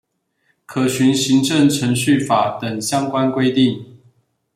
[0.65, 3.99] 可循行政程序法等相關規定